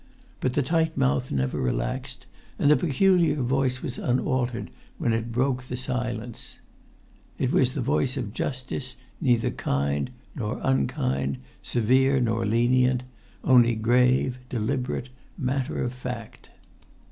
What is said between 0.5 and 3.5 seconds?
the tight mouth never relaxed, and the peculiar